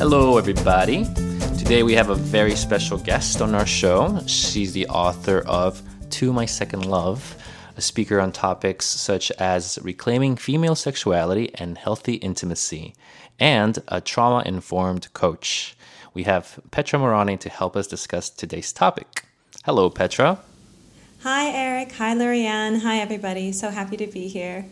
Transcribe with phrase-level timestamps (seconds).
[0.00, 1.04] Hello, everybody.
[1.58, 4.18] Today we have a very special guest on our show.
[4.26, 7.36] She's the author of To My Second Love,
[7.76, 12.94] a speaker on topics such as reclaiming female sexuality and healthy intimacy,
[13.38, 15.76] and a trauma informed coach.
[16.14, 19.26] We have Petra Mourany to help us discuss today's topic.
[19.66, 20.38] Hello, Petra.
[21.24, 21.92] Hi, Eric.
[21.92, 22.80] Hi, Laurianne.
[22.80, 23.52] Hi, everybody.
[23.52, 24.64] So happy to be here.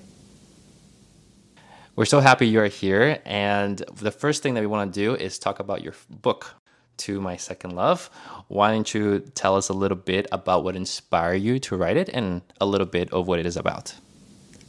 [1.99, 3.19] We're so happy you're here.
[3.25, 6.55] And the first thing that we want to do is talk about your book,
[6.99, 8.09] To My Second Love.
[8.47, 12.09] Why don't you tell us a little bit about what inspired you to write it
[12.11, 13.97] and a little bit of what it is about?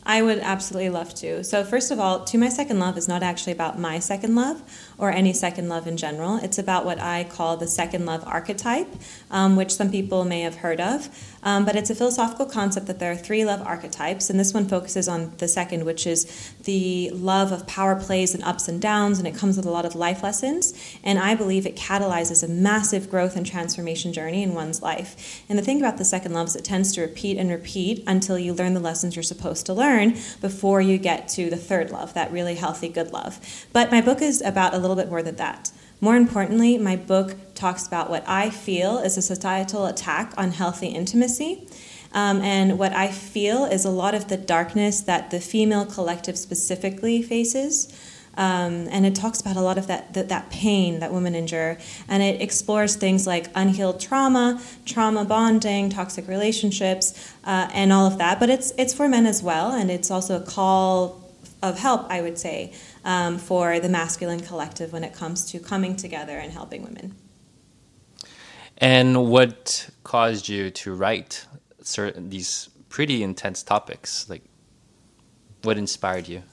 [0.03, 1.43] I would absolutely love to.
[1.43, 4.63] So, first of all, To My Second Love is not actually about my second love
[4.97, 6.37] or any second love in general.
[6.37, 8.87] It's about what I call the second love archetype,
[9.29, 11.09] um, which some people may have heard of.
[11.43, 14.67] Um, but it's a philosophical concept that there are three love archetypes, and this one
[14.67, 19.19] focuses on the second, which is the love of power plays and ups and downs,
[19.19, 20.73] and it comes with a lot of life lessons.
[21.03, 25.43] And I believe it catalyzes a massive growth and transformation journey in one's life.
[25.49, 28.37] And the thing about the second love is it tends to repeat and repeat until
[28.37, 32.13] you learn the lessons you're supposed to learn before you get to the third love,
[32.13, 33.39] that really healthy, good love.
[33.73, 35.71] But my book is about a little bit more than that.
[36.01, 40.87] More importantly, my book talks about what I feel is a societal attack on healthy
[40.87, 41.67] intimacy.
[42.13, 46.37] Um, and what I feel is a lot of the darkness that the female collective
[46.37, 47.93] specifically faces.
[48.37, 51.77] Um, and it talks about a lot of that, that, that pain that women endure,
[52.07, 58.17] and it explores things like unhealed trauma, trauma bonding, toxic relationships, uh, and all of
[58.19, 58.39] that.
[58.39, 61.21] But it's it's for men as well, and it's also a call
[61.61, 62.71] of help, I would say,
[63.09, 67.15] um, for the masculine collective when it comes to coming together and helping women.
[68.77, 71.47] And what caused you to write
[71.81, 74.29] certain these pretty intense topics?
[74.29, 74.43] Like,
[75.63, 76.43] what inspired you?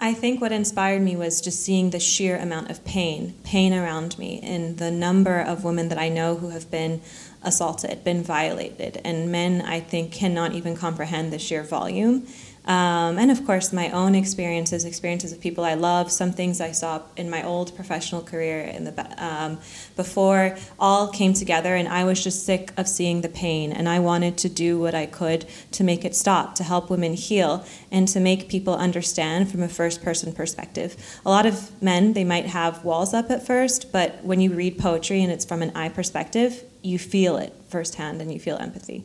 [0.00, 4.16] I think what inspired me was just seeing the sheer amount of pain, pain around
[4.16, 7.00] me, and the number of women that I know who have been
[7.42, 12.28] assaulted, been violated, and men I think cannot even comprehend the sheer volume.
[12.68, 16.72] Um, and of course, my own experiences, experiences of people I love, some things I
[16.72, 19.58] saw in my old professional career in the um,
[19.96, 24.00] before, all came together, and I was just sick of seeing the pain, and I
[24.00, 28.06] wanted to do what I could to make it stop, to help women heal, and
[28.08, 30.94] to make people understand from a first-person perspective.
[31.24, 34.76] A lot of men they might have walls up at first, but when you read
[34.78, 39.04] poetry and it's from an I perspective, you feel it firsthand, and you feel empathy.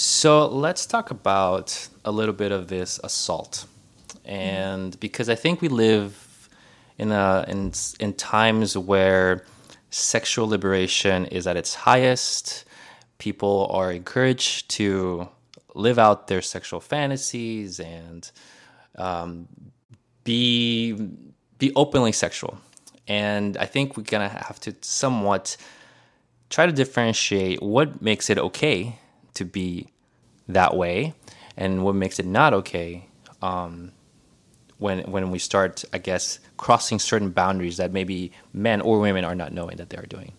[0.00, 3.66] So let's talk about a little bit of this assault,
[4.24, 6.48] and because I think we live
[6.98, 9.44] in a in in times where
[9.90, 12.64] sexual liberation is at its highest,
[13.18, 15.28] people are encouraged to
[15.74, 18.30] live out their sexual fantasies and
[18.94, 19.48] um,
[20.22, 20.92] be
[21.58, 22.56] be openly sexual,
[23.08, 25.56] and I think we're gonna have to somewhat
[26.50, 29.00] try to differentiate what makes it okay
[29.38, 29.88] to be
[30.48, 31.14] that way
[31.56, 33.06] and what makes it not okay
[33.42, 33.92] um,
[34.78, 39.34] when when we start i guess crossing certain boundaries that maybe men or women are
[39.34, 40.32] not knowing that they are doing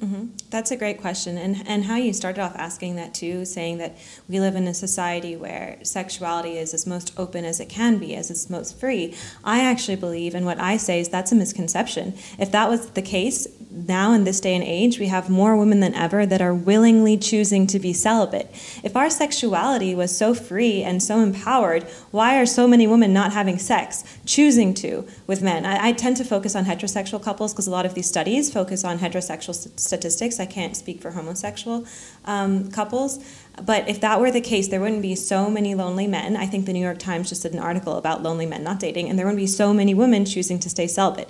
[0.00, 0.26] Mm-hmm.
[0.50, 3.98] That's a great question, and and how you started off asking that too, saying that
[4.28, 8.14] we live in a society where sexuality is as most open as it can be,
[8.14, 9.16] as it's most free.
[9.42, 12.14] I actually believe, and what I say is that's a misconception.
[12.38, 13.48] If that was the case,
[13.86, 17.16] now in this day and age, we have more women than ever that are willingly
[17.16, 18.50] choosing to be celibate.
[18.82, 23.32] If our sexuality was so free and so empowered, why are so many women not
[23.32, 25.64] having sex, choosing to with men?
[25.64, 28.84] I, I tend to focus on heterosexual couples because a lot of these studies focus
[28.84, 30.40] on heterosexual st- statistics.
[30.40, 31.86] I can't speak for homosexual
[32.24, 33.18] um, couples.
[33.64, 36.36] But if that were the case, there wouldn't be so many lonely men.
[36.36, 39.08] I think the New York Times just did an article about lonely men not dating,
[39.08, 41.28] and there wouldn't be so many women choosing to stay celibate.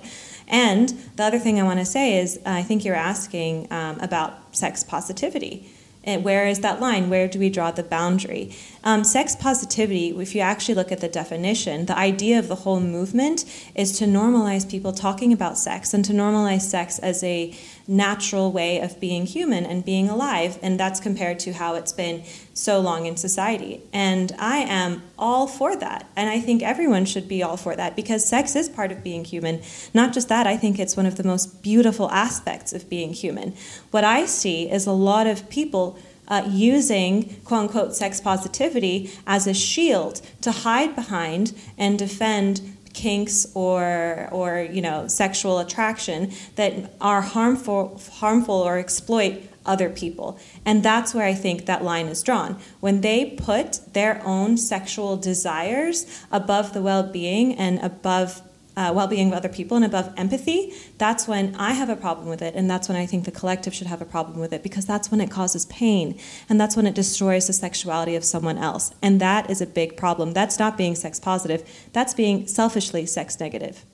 [0.49, 4.55] And the other thing I want to say is I think you're asking um, about
[4.55, 5.69] sex positivity.
[6.03, 7.09] And where is that line?
[7.09, 8.55] Where do we draw the boundary?
[8.83, 12.79] Um, sex positivity, if you actually look at the definition, the idea of the whole
[12.79, 13.43] movement
[13.75, 17.53] is to normalize people talking about sex and to normalize sex as a
[17.89, 20.59] natural way of being human and being alive.
[20.61, 23.81] And that's compared to how it's been so long in society.
[23.91, 26.07] And I am all for that.
[26.15, 29.25] And I think everyone should be all for that because sex is part of being
[29.25, 29.61] human.
[29.93, 33.55] Not just that, I think it's one of the most beautiful aspects of being human.
[33.89, 35.97] What I see is a lot of people
[36.27, 43.47] uh, using quote unquote sex positivity as a shield to hide behind and defend kinks
[43.53, 49.33] or or you know sexual attraction that are harmful harmful or exploit
[49.65, 50.39] other people.
[50.65, 52.51] And that's where i think that line is drawn.
[52.79, 53.19] When they
[53.49, 55.97] put their own sexual desires
[56.31, 58.41] above the well-being and above
[58.79, 62.41] uh, well-being of other people and above empathy that's when i have a problem with
[62.41, 64.85] it and that's when i think the collective should have a problem with it because
[64.85, 66.17] that's when it causes pain
[66.47, 69.97] and that's when it destroys the sexuality of someone else and that is a big
[69.97, 70.33] problem.
[70.33, 71.61] That's not being sex positive.
[71.93, 73.85] That's being selfishly sex negative.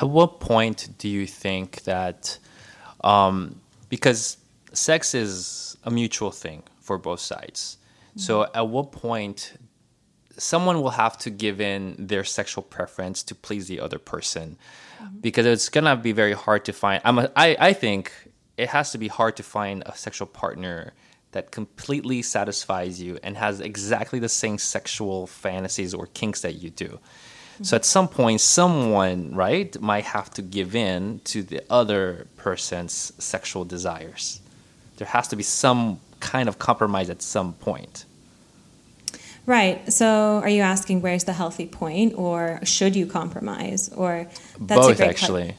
[0.00, 2.38] At what point do you think that
[3.02, 4.36] um, because
[4.72, 7.78] sex is a mutual thing for both sides
[8.10, 8.20] mm-hmm.
[8.20, 9.54] so at what point
[10.38, 14.56] someone will have to give in their sexual preference to please the other person
[15.00, 15.18] mm-hmm.
[15.18, 18.12] because it's gonna be very hard to find I'm a, I, I think
[18.56, 20.92] it has to be hard to find a sexual partner
[21.32, 26.70] that completely satisfies you and has exactly the same sexual fantasies or kinks that you
[26.70, 27.64] do mm-hmm.
[27.64, 33.12] so at some point someone right might have to give in to the other person's
[33.18, 34.40] sexual desires
[34.96, 38.04] there has to be some kind of compromise at some point
[39.48, 39.90] Right.
[39.90, 44.28] So, are you asking where's the healthy point, or should you compromise, or
[44.60, 45.54] that's both a great actually?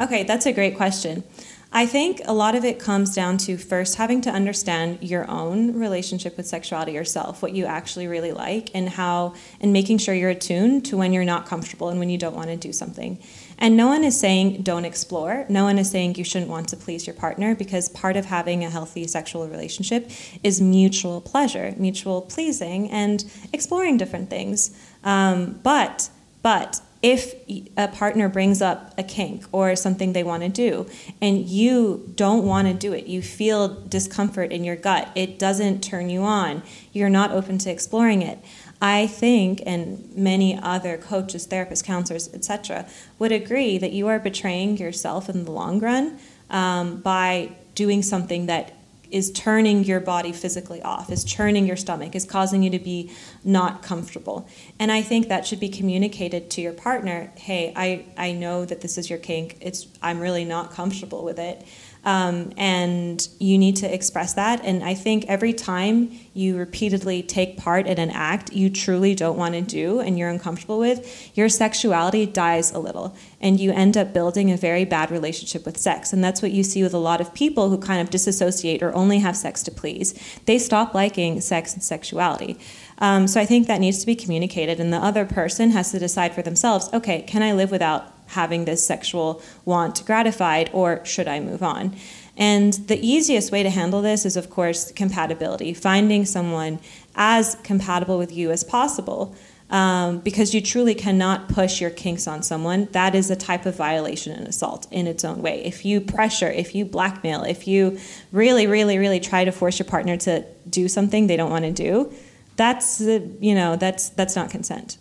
[0.00, 1.22] okay, that's a great question.
[1.70, 5.78] I think a lot of it comes down to first having to understand your own
[5.78, 10.30] relationship with sexuality yourself, what you actually really like, and how, and making sure you're
[10.30, 13.18] attuned to when you're not comfortable and when you don't want to do something.
[13.58, 15.44] And no one is saying don't explore.
[15.48, 18.64] No one is saying you shouldn't want to please your partner because part of having
[18.64, 20.10] a healthy sexual relationship
[20.44, 24.76] is mutual pleasure, mutual pleasing, and exploring different things.
[25.02, 26.10] Um, but,
[26.42, 27.34] but, if
[27.76, 30.84] a partner brings up a kink or something they want to do
[31.20, 35.80] and you don't want to do it, you feel discomfort in your gut, it doesn't
[35.80, 36.62] turn you on,
[36.92, 38.40] you're not open to exploring it.
[38.80, 42.86] I think, and many other coaches, therapists, counselors, etc.,
[43.18, 46.18] would agree that you are betraying yourself in the long run
[46.50, 48.74] um, by doing something that
[49.10, 53.10] is turning your body physically off, is churning your stomach, is causing you to be
[53.42, 54.46] not comfortable.
[54.78, 57.32] And I think that should be communicated to your partner.
[57.36, 59.56] Hey, I, I know that this is your kink.
[59.60, 61.64] It's I'm really not comfortable with it.
[62.08, 64.64] Um, and you need to express that.
[64.64, 69.36] And I think every time you repeatedly take part in an act you truly don't
[69.36, 73.14] want to do and you're uncomfortable with, your sexuality dies a little.
[73.42, 76.14] And you end up building a very bad relationship with sex.
[76.14, 78.94] And that's what you see with a lot of people who kind of disassociate or
[78.94, 80.18] only have sex to please.
[80.46, 82.58] They stop liking sex and sexuality.
[83.00, 85.98] Um, so I think that needs to be communicated, and the other person has to
[85.98, 91.28] decide for themselves okay, can I live without having this sexual want gratified, or should
[91.28, 91.96] I move on?
[92.36, 96.78] And the easiest way to handle this is, of course, compatibility, finding someone
[97.16, 99.34] as compatible with you as possible.
[99.70, 102.88] Um, because you truly cannot push your kinks on someone.
[102.92, 105.62] That is a type of violation and assault in its own way.
[105.62, 107.98] If you pressure, if you blackmail, if you
[108.32, 111.70] really, really, really try to force your partner to do something they don't want to
[111.70, 112.10] do,
[112.56, 114.98] that's you know that's that's not consent.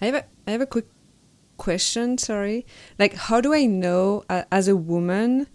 [0.00, 0.86] I have a I have a quick
[1.62, 2.18] question.
[2.18, 2.66] Sorry,
[2.98, 5.46] like how do I know uh, as a woman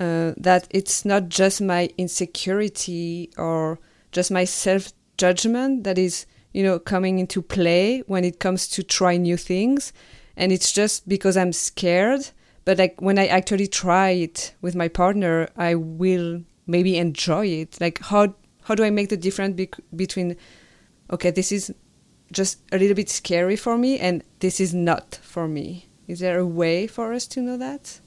[0.00, 3.78] uh, that it's not just my insecurity or
[4.10, 8.82] just my self judgment that is you know coming into play when it comes to
[8.82, 9.92] try new things
[10.36, 12.30] and it's just because i'm scared
[12.64, 17.80] but like when i actually try it with my partner i will maybe enjoy it
[17.80, 20.36] like how how do i make the difference be- between
[21.10, 21.72] okay this is
[22.32, 26.38] just a little bit scary for me and this is not for me is there
[26.38, 28.00] a way for us to know that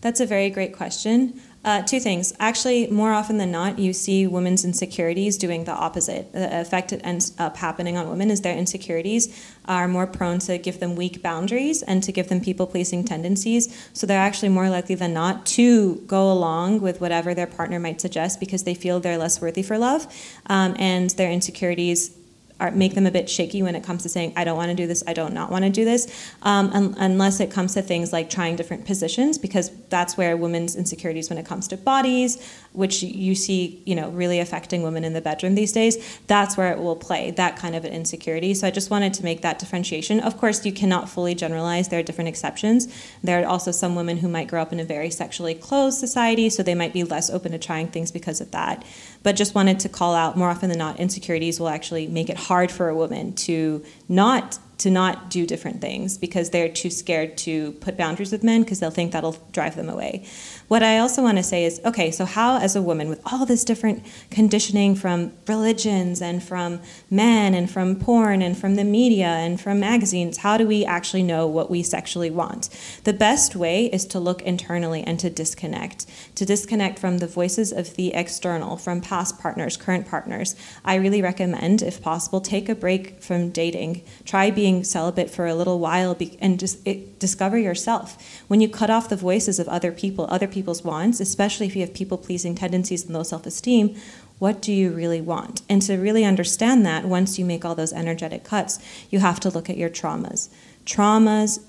[0.00, 2.32] that's a very great question uh, two things.
[2.40, 6.32] Actually, more often than not, you see women's insecurities doing the opposite.
[6.32, 10.58] The effect that ends up happening on women is their insecurities are more prone to
[10.58, 13.90] give them weak boundaries and to give them people pleasing tendencies.
[13.92, 18.00] So they're actually more likely than not to go along with whatever their partner might
[18.00, 20.12] suggest because they feel they're less worthy for love.
[20.46, 22.16] Um, and their insecurities
[22.60, 24.74] are, make them a bit shaky when it comes to saying, I don't want to
[24.74, 27.82] do this, I don't not want to do this, um, un- unless it comes to
[27.82, 32.42] things like trying different positions, because that's where women's insecurities when it comes to bodies,
[32.72, 36.72] which you see, you know, really affecting women in the bedroom these days, that's where
[36.72, 38.54] it will play, that kind of an insecurity.
[38.54, 40.20] So I just wanted to make that differentiation.
[40.20, 42.88] Of course, you cannot fully generalize, there are different exceptions.
[43.22, 46.48] There are also some women who might grow up in a very sexually closed society,
[46.48, 48.84] so they might be less open to trying things because of that.
[49.22, 52.36] But just wanted to call out more often than not, insecurities will actually make it
[52.42, 57.38] hard for a woman to not to not do different things because they're too scared
[57.38, 60.26] to put boundaries with men because they'll think that'll drive them away.
[60.66, 63.46] What I also want to say is okay, so how, as a woman, with all
[63.46, 69.26] this different conditioning from religions and from men and from porn and from the media
[69.26, 72.68] and from magazines, how do we actually know what we sexually want?
[73.04, 77.70] The best way is to look internally and to disconnect, to disconnect from the voices
[77.70, 80.56] of the external, from past partners, current partners.
[80.84, 84.02] I really recommend, if possible, take a break from dating.
[84.24, 88.16] Try being being celibate for a little while be, and just it, discover yourself.
[88.48, 91.82] When you cut off the voices of other people, other people's wants, especially if you
[91.82, 93.96] have people pleasing tendencies and low self esteem,
[94.38, 95.62] what do you really want?
[95.68, 98.78] And to really understand that, once you make all those energetic cuts,
[99.10, 100.48] you have to look at your traumas.
[100.86, 101.60] Traumas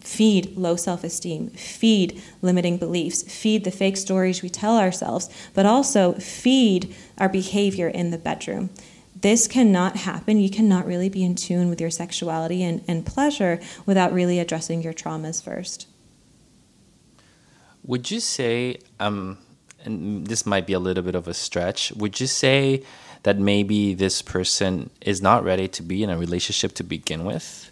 [0.00, 5.66] feed low self esteem, feed limiting beliefs, feed the fake stories we tell ourselves, but
[5.66, 8.70] also feed our behavior in the bedroom.
[9.24, 10.38] This cannot happen.
[10.38, 14.82] You cannot really be in tune with your sexuality and, and pleasure without really addressing
[14.82, 15.88] your traumas first.
[17.86, 19.38] Would you say, um,
[19.82, 22.82] and this might be a little bit of a stretch, would you say
[23.22, 27.70] that maybe this person is not ready to be in a relationship to begin with?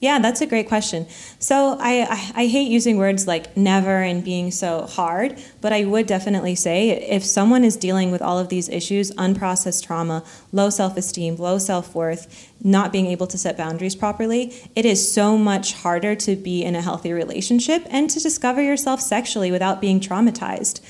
[0.00, 1.08] Yeah, that's a great question.
[1.40, 5.86] So I, I, I, hate using words like never and being so hard, but I
[5.86, 10.70] would definitely say if someone is dealing with all of these issues unprocessed trauma, low
[10.70, 15.38] self esteem, low self worth, not being able to set boundaries properly it is so
[15.38, 20.00] much harder to be in a healthy relationship and to discover yourself sexually without being
[20.00, 20.80] traumatized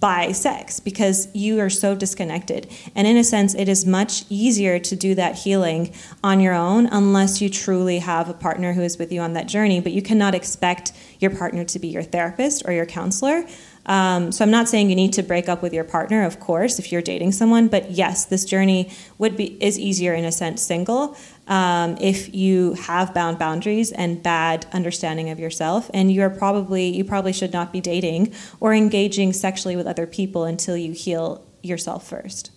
[0.00, 2.70] by sex because you are so disconnected.
[2.94, 5.92] And in a sense, it is much easier to do that healing
[6.24, 9.46] on your own unless you truly have a partner who is with you on that
[9.46, 9.78] journey.
[9.78, 13.44] But you cannot expect your partner to be your therapist or your counselor.
[13.86, 16.78] Um, so I'm not saying you need to break up with your partner, of course,
[16.78, 17.68] if you're dating someone.
[17.68, 21.16] But yes, this journey would be is easier in a sense single
[21.48, 27.04] um, if you have bound boundaries and bad understanding of yourself, and you're probably you
[27.04, 32.06] probably should not be dating or engaging sexually with other people until you heal yourself
[32.06, 32.50] first.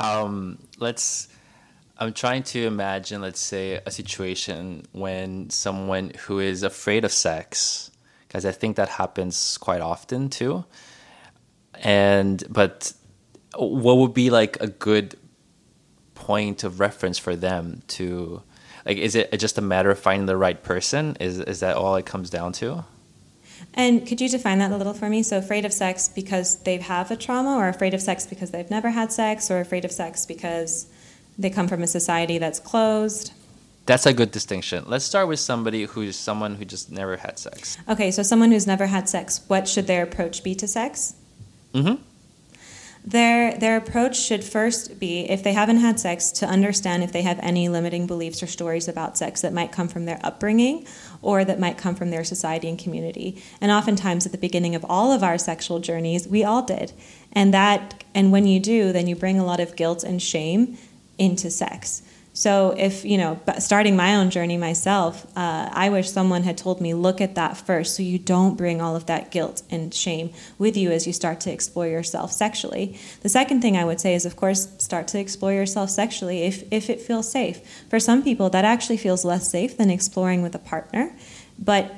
[0.00, 1.28] Um, let's.
[2.00, 7.90] I'm trying to imagine, let's say, a situation when someone who is afraid of sex
[8.28, 10.64] because I think that happens quite often too.
[11.82, 12.92] And but
[13.56, 15.16] what would be like a good
[16.14, 18.42] point of reference for them to
[18.84, 21.16] like is it just a matter of finding the right person?
[21.20, 22.84] Is is that all it comes down to?
[23.74, 25.22] And could you define that a little for me?
[25.22, 28.70] So afraid of sex because they have a trauma or afraid of sex because they've
[28.70, 30.86] never had sex or afraid of sex because
[31.38, 33.32] they come from a society that's closed
[33.88, 34.84] that's a good distinction.
[34.86, 37.78] Let's start with somebody who's someone who just never had sex.
[37.88, 41.14] Okay, so someone who's never had sex, what should their approach be to sex?
[41.72, 42.02] Mm-hmm.
[43.06, 47.22] Their their approach should first be, if they haven't had sex, to understand if they
[47.22, 50.86] have any limiting beliefs or stories about sex that might come from their upbringing
[51.22, 53.42] or that might come from their society and community.
[53.62, 56.92] And oftentimes at the beginning of all of our sexual journeys, we all did.
[57.32, 60.76] And that and when you do, then you bring a lot of guilt and shame
[61.16, 62.02] into sex.
[62.38, 66.80] So, if, you know, starting my own journey myself, uh, I wish someone had told
[66.80, 70.30] me, look at that first so you don't bring all of that guilt and shame
[70.56, 72.96] with you as you start to explore yourself sexually.
[73.22, 76.62] The second thing I would say is, of course, start to explore yourself sexually if,
[76.72, 77.58] if it feels safe.
[77.90, 81.12] For some people, that actually feels less safe than exploring with a partner.
[81.58, 81.92] But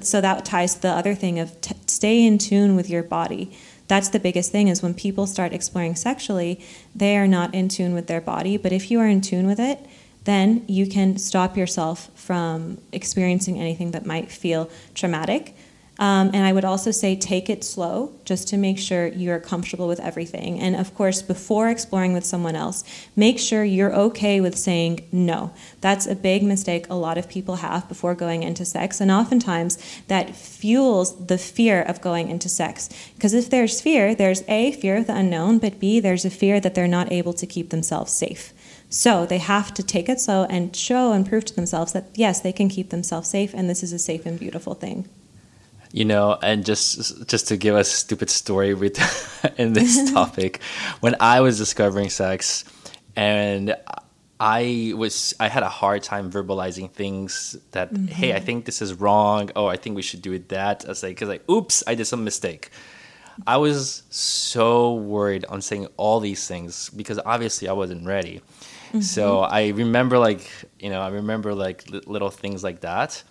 [0.00, 3.56] so that ties to the other thing of t- stay in tune with your body
[3.88, 6.60] that's the biggest thing is when people start exploring sexually,
[6.94, 8.56] they are not in tune with their body.
[8.56, 9.84] But if you are in tune with it,
[10.24, 15.54] then you can stop yourself from experiencing anything that might feel traumatic
[15.98, 19.86] um, and I would also say take it slow just to make sure you're comfortable
[19.86, 20.58] with everything.
[20.58, 22.82] And of course, before exploring with someone else,
[23.14, 25.52] make sure you're okay with saying no.
[25.82, 29.00] That's a big mistake a lot of people have before going into sex.
[29.00, 32.88] And oftentimes that fuels the fear of going into sex.
[33.14, 36.58] Because if there's fear, there's A, fear of the unknown, but B, there's a fear
[36.58, 38.54] that they're not able to keep themselves safe.
[38.88, 42.40] So they have to take it slow and show and prove to themselves that yes,
[42.40, 45.08] they can keep themselves safe and this is a safe and beautiful thing
[45.92, 48.98] you know and just just to give a stupid story with
[49.58, 50.60] in this topic
[51.00, 52.64] when i was discovering sex
[53.14, 53.76] and
[54.40, 58.06] i was i had a hard time verbalizing things that mm-hmm.
[58.06, 60.88] hey i think this is wrong oh i think we should do it that i
[60.88, 62.70] was like because like oops i did some mistake
[63.46, 68.40] i was so worried on saying all these things because obviously i wasn't ready
[68.88, 69.00] mm-hmm.
[69.00, 73.22] so i remember like you know i remember like little things like that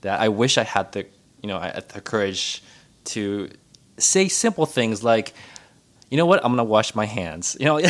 [0.00, 1.06] that i wish i had the
[1.42, 2.62] you know, the courage
[3.04, 3.50] to
[3.98, 5.34] say simple things like,
[6.10, 7.56] you know what, I'm gonna wash my hands.
[7.60, 7.80] You know,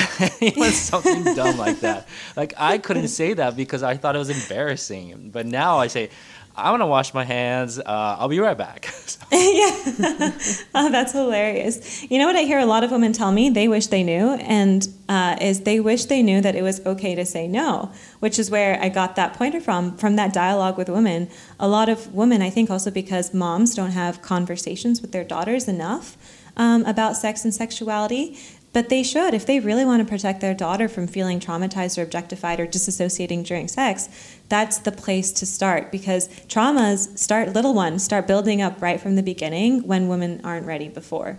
[0.70, 2.08] something dumb like that.
[2.36, 5.30] Like I couldn't say that because I thought it was embarrassing.
[5.30, 6.10] But now I say,
[6.56, 7.78] I'm gonna wash my hands.
[7.78, 8.86] Uh, I'll be right back.
[9.32, 9.70] yeah,
[10.74, 12.02] oh, that's hilarious.
[12.04, 14.34] You know what I hear a lot of women tell me they wish they knew,
[14.34, 18.38] and uh, is they wish they knew that it was okay to say no, which
[18.38, 21.28] is where I got that pointer from from that dialogue with women.
[21.58, 25.66] A lot of women, I think, also because moms don't have conversations with their daughters
[25.66, 26.16] enough
[26.56, 28.38] um, about sex and sexuality
[28.76, 32.02] but they should if they really want to protect their daughter from feeling traumatized or
[32.02, 34.10] objectified or disassociating during sex
[34.50, 39.16] that's the place to start because traumas start little ones start building up right from
[39.16, 41.38] the beginning when women aren't ready before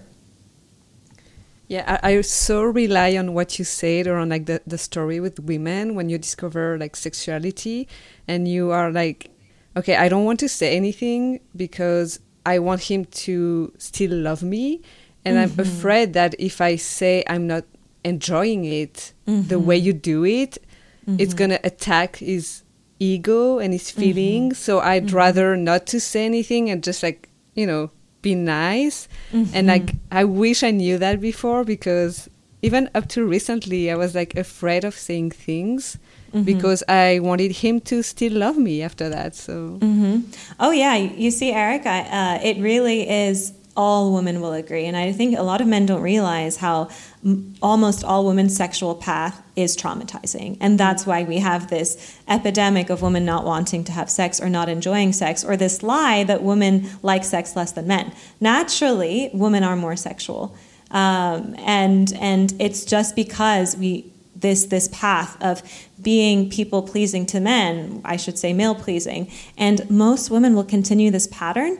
[1.67, 5.20] yeah, I, I, so rely on what you said or on like the, the story
[5.20, 7.89] with women when you discover like sexuality
[8.25, 9.32] and you are like,
[9.75, 14.82] okay, I don't want to say anything because I want him to still love me.
[15.27, 15.60] And mm-hmm.
[15.60, 17.65] I'm afraid that if I say I'm not
[18.05, 19.48] enjoying it mm-hmm.
[19.50, 20.57] the way you do it,
[21.05, 21.19] mm-hmm.
[21.19, 22.63] it's going to attack his
[23.00, 24.00] ego and his mm-hmm.
[24.00, 24.57] feelings.
[24.57, 25.15] So I'd mm-hmm.
[25.15, 27.91] rather not to say anything and just like, you know,
[28.22, 29.10] be nice.
[29.34, 29.51] Mm-hmm.
[29.53, 32.29] And like, I wish I knew that before because
[32.62, 35.98] even up to recently, I was like afraid of saying things
[36.29, 36.43] mm-hmm.
[36.43, 39.36] because I wanted him to still love me after that.
[39.36, 40.22] So, mm-hmm.
[40.60, 44.86] oh yeah, you see, Eric, I, uh, it really is all women will agree.
[44.86, 46.89] And I think a lot of men don't realize how
[47.24, 50.57] m- almost all women's sexual path is traumatizing.
[50.60, 54.50] And that's why we have this epidemic of women not wanting to have sex or
[54.50, 58.12] not enjoying sex, or this lie that women like sex less than men.
[58.41, 60.55] Naturally, women are more sexual.
[60.89, 65.62] Um, and and it's just because we this this path of
[66.01, 71.12] being people pleasing to men, I should say male pleasing, and most women will continue
[71.12, 71.79] this pattern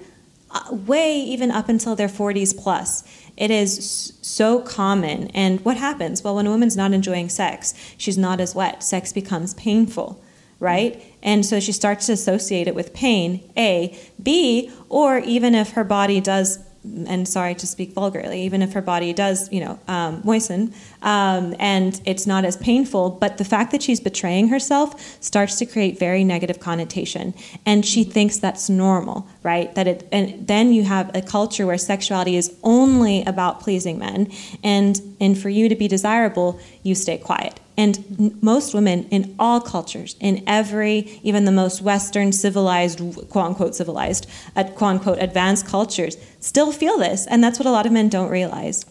[0.72, 3.04] way even up until their 40s plus.
[3.36, 5.28] It is so common.
[5.30, 6.24] And what happens?
[6.24, 8.84] Well, when a woman's not enjoying sex, she's not as wet.
[8.84, 10.22] Sex becomes painful,
[10.60, 11.04] right?
[11.22, 13.98] And so she starts to associate it with pain, A.
[14.22, 16.60] B, or even if her body does
[17.08, 21.56] and sorry to speak vulgarly, even if her body does, you know, um, moisten, um,
[21.60, 26.00] and it's not as painful, but the fact that she's betraying herself starts to create
[26.00, 27.34] very negative connotation,
[27.66, 29.74] and she thinks that's normal, right?
[29.76, 34.32] That it, and then you have a culture where sexuality is only about pleasing men,
[34.64, 37.60] and and for you to be desirable, you stay quiet.
[37.80, 42.98] And most women in all cultures, in every, even the most Western civilized,
[43.30, 47.28] quote unquote civilized, quote unquote advanced cultures, still feel this.
[47.28, 48.84] And that's what a lot of men don't realize.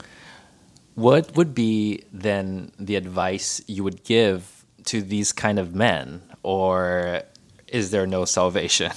[0.97, 6.23] What would be then the advice you would give to these kind of men?
[6.43, 7.23] Or
[7.69, 8.93] is there no salvation?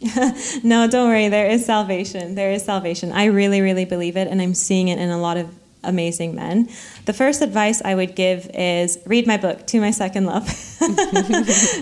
[0.64, 1.28] no, don't worry.
[1.28, 2.34] There is salvation.
[2.34, 3.12] There is salvation.
[3.12, 4.26] I really, really believe it.
[4.26, 6.70] And I'm seeing it in a lot of amazing men.
[7.04, 10.46] The first advice I would give is read my book, To My Second Love.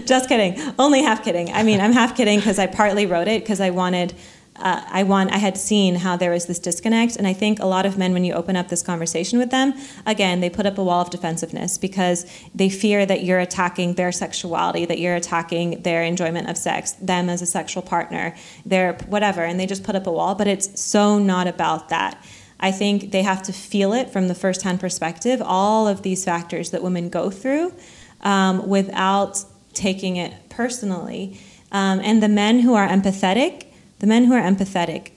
[0.06, 0.60] Just kidding.
[0.76, 1.52] Only half kidding.
[1.52, 4.12] I mean, I'm half kidding because I partly wrote it because I wanted.
[4.56, 5.32] Uh, I want.
[5.32, 8.12] I had seen how there was this disconnect, and I think a lot of men,
[8.12, 9.72] when you open up this conversation with them,
[10.04, 14.12] again, they put up a wall of defensiveness because they fear that you're attacking their
[14.12, 18.36] sexuality, that you're attacking their enjoyment of sex, them as a sexual partner,
[18.66, 20.34] their whatever, and they just put up a wall.
[20.34, 22.22] But it's so not about that
[22.62, 26.24] I think they have to feel it from the first hand perspective, all of these
[26.24, 27.74] factors that women go through
[28.20, 31.40] um, without taking it personally.
[31.72, 33.66] Um, and the men who are empathetic,
[34.02, 35.12] the men who are empathetic,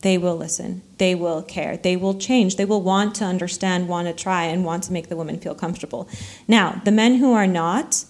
[0.00, 4.08] they will listen, they will care, they will change, they will want to understand, want
[4.08, 6.08] to try, and want to make the woman feel comfortable.
[6.48, 8.06] Now, the men who are not,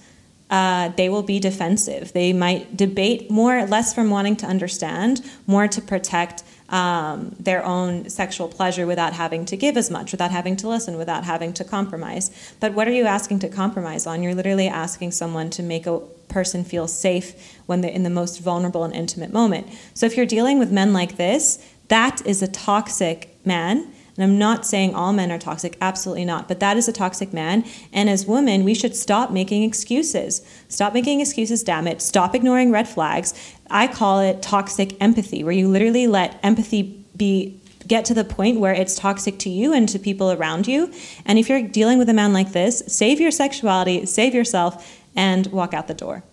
[0.49, 2.13] uh, they will be defensive.
[2.13, 8.09] They might debate more, less from wanting to understand, more to protect um, their own
[8.09, 11.65] sexual pleasure without having to give as much, without having to listen, without having to
[11.65, 12.31] compromise.
[12.61, 14.23] But what are you asking to compromise on?
[14.23, 18.41] You're literally asking someone to make a person feel safe when they're in the most
[18.41, 19.67] vulnerable and intimate moment.
[19.95, 23.93] So if you're dealing with men like this, that is a toxic man.
[24.21, 26.47] And I'm not saying all men are toxic, absolutely not.
[26.47, 27.65] But that is a toxic man.
[27.91, 30.47] And as women, we should stop making excuses.
[30.69, 32.03] Stop making excuses, damn it.
[32.03, 33.33] Stop ignoring red flags.
[33.71, 38.61] I call it toxic empathy, where you literally let empathy be get to the point
[38.61, 40.93] where it's toxic to you and to people around you.
[41.25, 45.47] And if you're dealing with a man like this, save your sexuality, save yourself, and
[45.47, 46.25] walk out the door.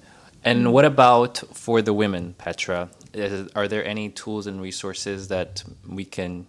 [0.43, 2.89] And what about for the women, Petra?
[3.13, 6.47] Is, are there any tools and resources that we can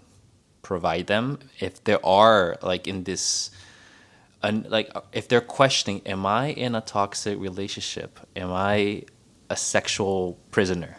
[0.63, 3.51] provide them if there are like in this
[4.43, 9.03] and like if they're questioning am i in a toxic relationship am i
[9.51, 10.99] a sexual prisoner?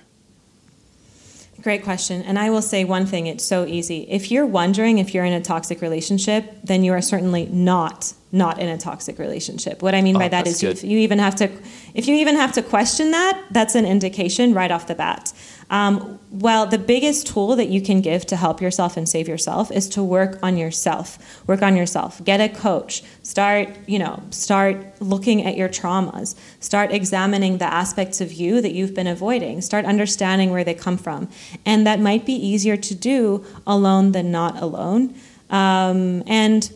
[1.61, 2.21] Great question.
[2.21, 4.07] And I will say one thing it's so easy.
[4.09, 8.59] If you're wondering if you're in a toxic relationship, then you are certainly not not
[8.59, 9.81] in a toxic relationship.
[9.81, 11.49] What I mean by oh, that is you, you, even have to
[11.93, 15.33] if you even have to question that, that's an indication right off the bat.
[15.71, 19.71] Um, well, the biggest tool that you can give to help yourself and save yourself
[19.71, 21.43] is to work on yourself.
[21.47, 22.23] Work on yourself.
[22.23, 23.03] Get a coach.
[23.21, 26.35] Start, you know, start looking at your traumas.
[26.59, 29.61] Start examining the aspects of you that you've been avoiding.
[29.61, 31.29] Start understanding where they come from.
[31.65, 35.15] And that might be easier to do alone than not alone.
[35.51, 36.71] Um, and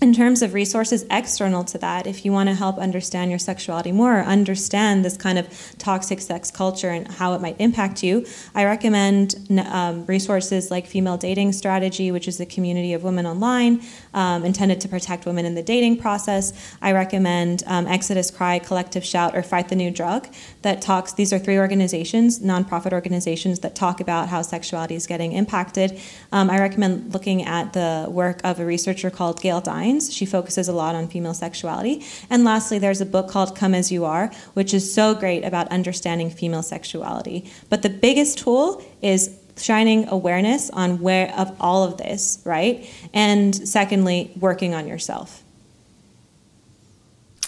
[0.00, 3.90] in terms of resources external to that, if you want to help understand your sexuality
[3.90, 8.24] more, or understand this kind of toxic sex culture and how it might impact you,
[8.54, 9.34] I recommend
[9.66, 13.82] um, resources like Female Dating Strategy, which is a community of women online
[14.14, 16.76] um, intended to protect women in the dating process.
[16.80, 20.28] I recommend um, Exodus Cry, Collective Shout, or Fight the New Drug
[20.62, 21.12] that talks.
[21.12, 26.00] These are three organizations, nonprofit organizations that talk about how sexuality is getting impacted.
[26.30, 30.68] Um, I recommend looking at the work of a researcher called Gail Dines she focuses
[30.68, 32.04] a lot on female sexuality.
[32.30, 35.68] And lastly, there's a book called Come As You Are, which is so great about
[35.68, 37.50] understanding female sexuality.
[37.70, 42.88] But the biggest tool is shining awareness on where of all of this, right?
[43.12, 45.42] And secondly, working on yourself.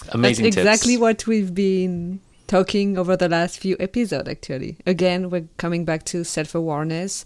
[0.09, 1.01] Amazing That's exactly tips.
[1.01, 4.75] what we've been talking over the last few episodes actually.
[4.85, 7.23] Again, we're coming back to self-awareness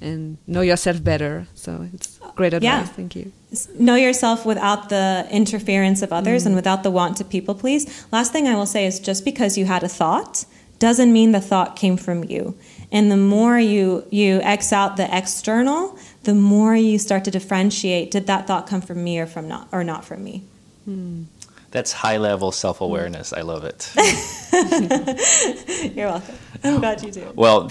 [0.00, 1.48] and know yourself better.
[1.54, 2.64] So it's great advice.
[2.64, 2.84] Yeah.
[2.84, 3.32] Thank you.
[3.78, 6.46] Know yourself without the interference of others mm.
[6.46, 8.06] and without the want to people please.
[8.12, 10.46] Last thing I will say is just because you had a thought
[10.78, 12.56] doesn't mean the thought came from you.
[12.92, 18.12] And the more you you X out the external, the more you start to differentiate
[18.12, 20.44] did that thought come from me or from not or not from me.
[20.88, 21.24] Mm.
[21.70, 23.32] That's high level self awareness.
[23.32, 23.92] I love it.
[25.96, 26.34] You're welcome.
[26.64, 27.30] I'm glad you do.
[27.34, 27.70] Well,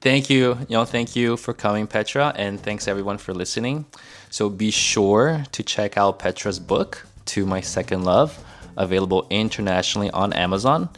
[0.00, 3.84] Thank you, know, thank you for coming, Petra, and thanks everyone for listening.
[4.30, 8.38] So be sure to check out Petra's book, To My Second Love,
[8.76, 10.88] available internationally on Amazon.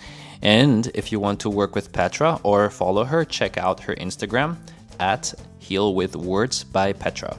[0.43, 4.57] And if you want to work with Petra or follow her, check out her Instagram
[4.99, 7.39] at Heal with Words by Petra.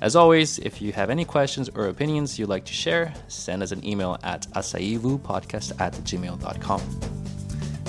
[0.00, 3.72] As always, if you have any questions or opinions you'd like to share, send us
[3.72, 6.80] an email at acaivouspodcast at gmail.com.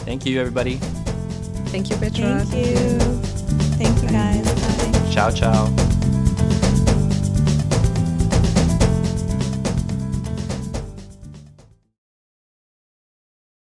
[0.05, 0.79] Thank you, everybody.
[1.67, 2.39] Thank you, Petra.
[2.45, 2.99] Thank you.
[3.77, 4.45] Thank you, guys.
[4.45, 5.11] Bye.
[5.11, 5.96] Ciao, ciao.